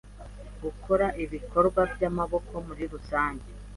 [0.63, 3.47] Gukora ibikorwa by’amaboko muri rusange